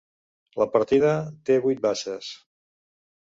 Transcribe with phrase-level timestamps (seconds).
[0.61, 1.11] La partida
[1.49, 2.31] té vuit bases.